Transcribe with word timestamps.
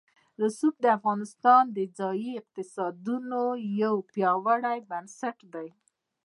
رسوب 0.41 0.75
د 0.81 0.85
افغانستان 0.97 1.63
د 1.77 1.79
ځایي 1.97 2.31
اقتصادونو 2.41 3.41
یو 3.81 3.95
پیاوړی 4.11 4.79
بنسټ 4.89 5.37
دی. 5.53 5.69